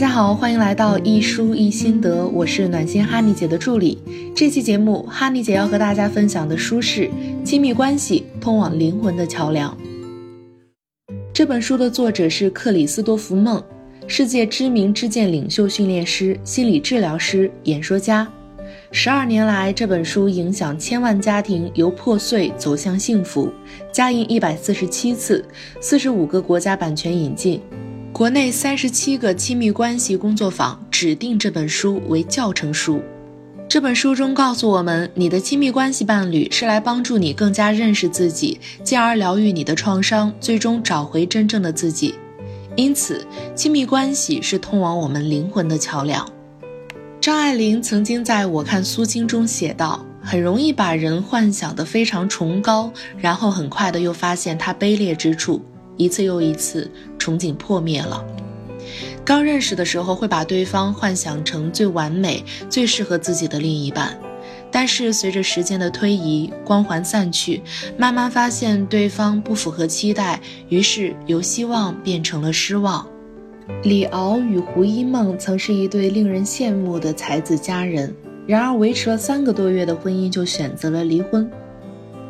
[0.00, 3.98] 大家好，欢迎来到一书一心得，我是暖心哈尼姐的助理。
[4.34, 7.02] 这期节目，哈尼姐要和大家分享的书是
[7.44, 9.76] 《亲密关系：通往灵魂的桥梁》。
[11.34, 13.62] 这本书的作者是克里斯多福·梦，
[14.06, 18.26] 世界知名知见领袖训练师、心理治疗师、演说家。
[18.90, 23.52] 十二年来，这本书影响千万家庭由破碎走向幸福，
[23.92, 25.44] 加印一百四十七次，
[25.78, 27.60] 四十五个国家版权引进。
[28.12, 33.00] 国内三十七个亲密关系工作坊指定这本书为教程书。
[33.66, 42.14] 这本书中告诉我们，你的亲密关系伴侣是来帮助你更加认识自己，进而疗愈你的创伤，最终找回真正的自己。
[42.76, 43.24] 因此，
[43.54, 46.28] 亲密关系是通往我们灵魂的桥梁。
[47.20, 55.62] 张爱玲曾经在我看苏青中写道：“很容易把人幻想得非常崇高，然后很快的又发现他卑劣之处。”
[55.96, 58.24] 一次又一次，憧憬破灭了。
[59.24, 64.18] 刚认识的时候，会把对方幻想成最完美、最适合自己的另一半，
[64.72, 67.62] 但是随着时间的推移，光环散去，
[67.96, 70.40] 慢慢发现对方不符合期待，
[70.70, 73.06] 于是由希望变成了失望。
[73.84, 78.12] 李敖与胡一梦曾是一对令人羡慕的才子佳人，
[78.46, 81.48] 然而维持了三个多月的婚姻就选择了离婚。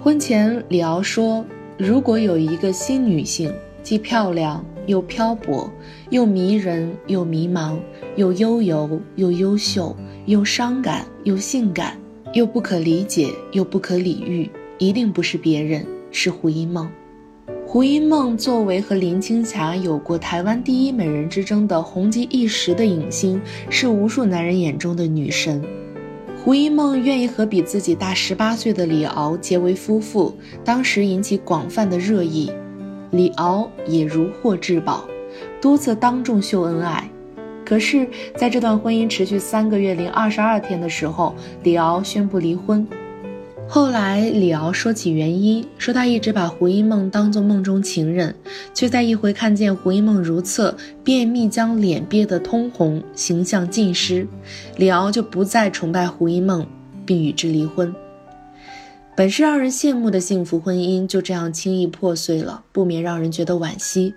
[0.03, 1.47] 婚前，李敖说。
[1.79, 3.51] 如果有一个新女性，
[3.83, 5.71] 既漂亮又漂泊，
[6.11, 7.79] 又迷人又迷茫，
[8.17, 11.99] 又悠游又优秀，又伤感又性感，
[12.33, 16.91] 又不可理解又不可理喻，一定不是别人，是胡因梦。
[17.67, 25.63] 胡因梦作为和林青霞有过台湾第一美人之争的红极一时的影星，是无数男人眼中的女神。
[26.43, 30.35] 胡一梦愿意和比自己大十八岁的李敖结为夫妇，
[30.65, 32.51] 当时引起广泛的热议。
[33.11, 35.05] 李敖也如获至宝，
[35.61, 37.11] 多次当众秀恩爱。
[37.65, 42.87] 可是，在这段婚姻持续三个月零二十二天的时候，李敖宣布离婚。
[43.69, 48.35] 后来，李敖说起原因，说他一直把胡因梦当作梦中情人，
[48.75, 54.27] 却在一回看见胡因梦如厕便秘，将脸憋得通红，形象尽失，
[54.77, 56.67] 李敖就不再崇拜胡因梦，
[57.07, 57.95] 并与之离婚。
[59.17, 64.15] 本是让人羡慕的幸福婚姻，就这样轻易破碎了，不免让人觉得惋惜。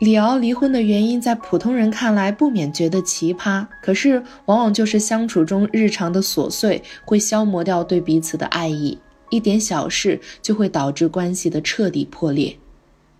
[0.00, 8.98] 李敖离婚的原因，在普通人看来不免觉得奇葩，可是往往就是相处中日常的琐碎会消磨掉对彼此的爱意，
[9.30, 12.56] 一点小事就会导致关系的彻底破裂。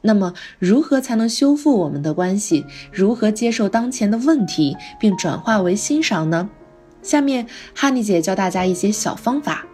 [0.01, 2.65] 那么，如何才能修复我们的关系？
[2.91, 6.51] 如何接受当前的问题，并转化为欣赏呢？
[7.01, 7.47] 下面，
[7.77, 9.65] 哈尼姐教大家一些小方法。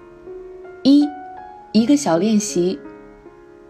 [0.82, 1.08] 一，
[1.72, 2.78] 一个小练习。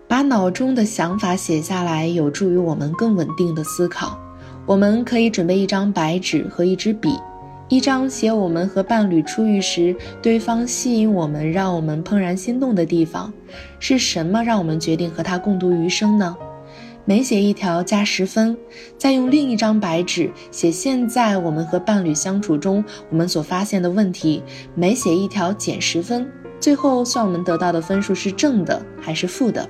[0.07, 4.19] 把脑中的想法写下来，有助于我们更稳定的思考。
[4.65, 7.11] 我们可以准备一张白纸和一支笔，
[7.69, 13.33] 一张写我们和伴侣初遇时，对方吸引我们，让我们怦然心动的地方，
[13.79, 16.37] 是什么让我们决定和他共度余生呢？
[17.05, 18.57] 每写一条加十分，
[18.97, 24.43] 再用另一张白纸写现在我们和伴侣相处中我们所发现的问题，
[24.75, 26.31] 每写一条减十分，
[26.69, 29.67] 最后算我们得到的分数是正的还是负的。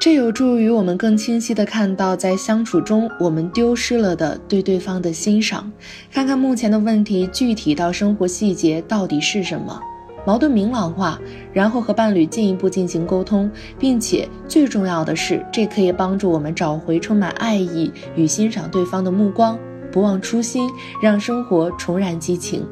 [0.00, 5.72] 这有助于我们更清晰地看到，在相处中我们丢失了的对对方的欣赏，
[6.12, 9.80] 看看目前的问题具体到生活细节到底是什么，
[10.24, 11.18] 矛盾明朗化，
[11.52, 19.58] 然后和伴侣进一步进行沟通，并且最重要的是，这可以帮助我们找回充满爱意与欣赏对方的目光，
[19.90, 20.70] 不忘初心，
[21.02, 22.64] 让生活重燃激情。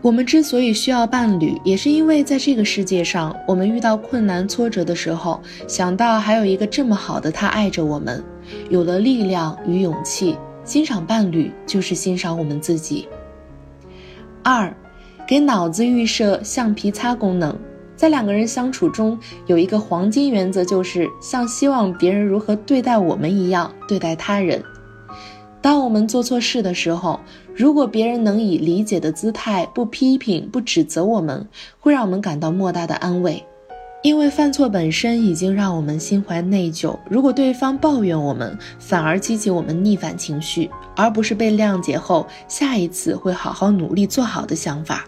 [0.00, 8.22] 我们之所以需要伴侣，也是因为在这个世界上，我们遇到困难挫折的时候，想到还有一个这么好的他爱着我们，
[8.70, 10.36] 有了力量与勇气。
[10.64, 13.08] 欣赏伴侣就是欣赏我们自己。
[14.42, 14.72] 二，
[15.26, 17.56] 给脑子预设橡皮擦功能。
[17.96, 24.62] 在两个人相处中，有一个黄金原则，就是像希望别人如何对待我们一样对待他人。
[25.60, 27.18] 当我们做错事的时候，
[27.54, 31.46] 如果别人能以理解的姿态，不批评、不指责我们，
[31.80, 33.44] 会让我们感到莫大的安慰。
[34.04, 36.96] 因为犯错本身已经让我们心怀内疚。
[37.10, 45.04] 如果对方抱怨我们，反而激起我们逆反情绪，而不是被谅解后下一次会好好努力做好的想法。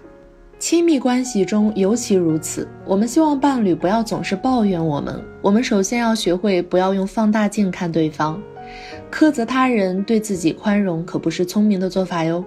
[0.58, 2.68] 亲密关系中尤其如此。
[2.84, 8.42] 我们希望伴侣不要总是抱怨我们，我们首先要学会不要用放大镜看对方。
[9.10, 12.44] 苛责他人，对自己宽容，可不是聪明的做法哟。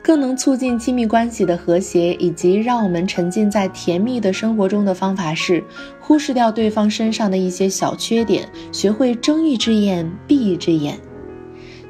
[0.00, 5.62] 更能促进亲密关系的和谐，以及让我们沉浸在甜蜜的生活中的方法是，
[6.00, 10.96] 忽视掉对方身上的一些小缺点，学会睁一只眼闭一只眼。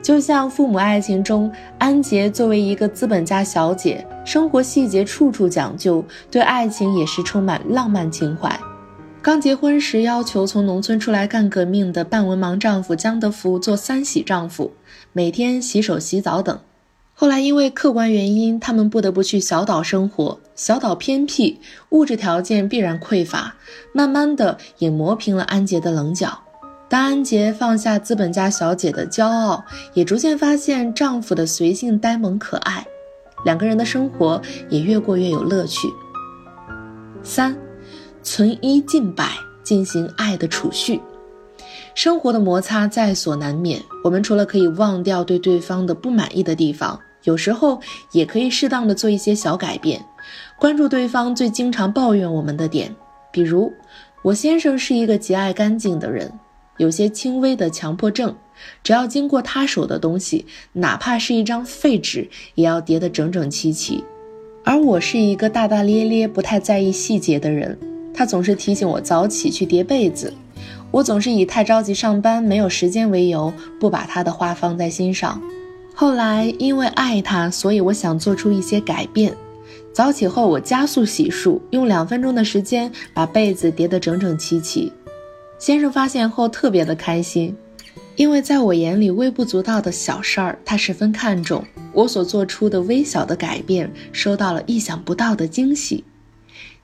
[0.00, 8.58] 就像父母爱情中，安杰作为一个资本家小姐，生活细节处处讲究，对爱情也是充满浪漫情怀。
[9.20, 14.72] 刚结婚时要求从农村出来干革命的半文盲丈夫江德福做三喜丈夫，
[15.12, 16.58] 每天洗手洗澡等。
[17.12, 20.38] 后来因为客观原因，他们不得不去小岛生活。
[20.54, 21.58] 小岛偏僻，
[21.90, 23.56] 物质条件必然匮乏，
[23.92, 26.38] 慢慢的也磨平了安杰的棱角。
[26.88, 29.64] 当安杰放下资本家小姐的骄傲，
[29.94, 32.86] 也逐渐发现丈夫的随性呆萌可爱，
[33.44, 34.40] 两个人的生活
[34.70, 35.88] 也越过越有乐趣。
[37.22, 37.54] 三，
[38.30, 39.26] 存一尽百，
[39.62, 41.00] 进行爱的储蓄。
[41.94, 47.00] 生活的摩擦在所难免，我们除了可以忘掉对对方的不满意的地方。
[47.24, 47.80] 有时候
[48.12, 50.04] 也可以适当的做一些小改变，
[50.58, 52.94] 关注对方最经常抱怨我们的点，
[53.32, 53.72] 比如
[54.20, 56.30] 我先生是一个极爱干净的人，
[56.76, 58.36] 有些轻微的强迫症，
[58.84, 64.04] 只要经过他手的东西，哪怕是一张废纸，也要叠得整整齐齐。
[64.64, 67.78] 而我是一个大大咧咧、不太在意细节的人，
[68.18, 70.34] 他总是提醒我早起去叠被子，
[70.90, 75.40] 我总是以太着急上班没有时间为由，不把他的话放在心上。
[75.94, 79.32] 后来因为爱他，所以我想做出一些改变。
[79.92, 84.92] 早起后，我加速洗漱，用两分钟的时间把被子叠得整整齐齐。
[85.60, 87.56] 先生发现后特别的开心，
[88.16, 91.64] 因为在我眼里微不足道的小事儿，他十分看重。
[91.92, 96.02] 我所做出的微小的改变，收到了意想不到的惊喜。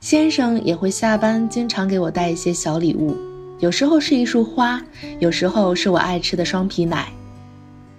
[0.05, 3.17] 先生也会下班经常给我带一些小礼物，
[3.57, 4.79] 有时候是一束花，
[5.17, 7.11] 有时候是我爱吃的双皮奶。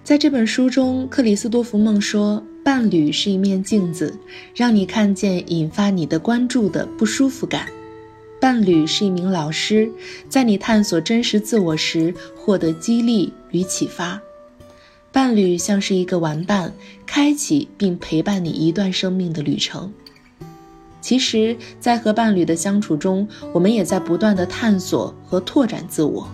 [0.05, 4.17] 在这本书中，克里斯多福梦说，伴侣是一面镜子，
[4.55, 7.67] 让你看见引发你的关注的不舒服感；
[8.41, 9.91] 伴侣是一名老师，
[10.29, 14.17] 在你探索真实自我时获得激励与启发；
[15.11, 16.73] 伴侣像是一个玩伴，
[17.05, 19.93] 开启并陪伴你一段生命的旅程。
[21.07, 26.27] 其实，在和伴侣的相处中，我们也在不断的探索和拓展自我，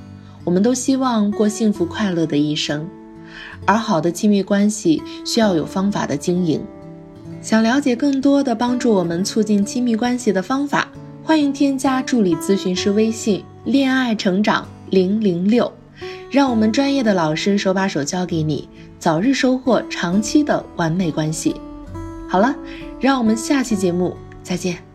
[0.44, 2.88] 我们都希望过幸福快乐的一生。
[3.66, 6.64] 而好的亲密关系需要有方法的经营。
[7.42, 10.88] 想了解更多的帮助我们促进亲密关系的方法，
[11.22, 15.70] 欢迎添加助理咨询师微信“恋爱成长零零六”，
[16.32, 18.66] 让我们专业的老师手把手教给你，
[18.98, 21.56] 早日收获长期的完美关系。
[22.26, 22.56] 好了，
[22.98, 24.91] 让我们下期节目再见。